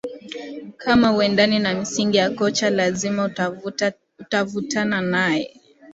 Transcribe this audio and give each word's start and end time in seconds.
kama 0.77 1.07
huendani 1.09 1.59
na 1.59 1.73
misingi 1.73 2.17
ya 2.17 2.29
kocha 2.29 2.69
lazima 2.69 3.31
utavutana 4.19 5.01
naye 5.01 5.61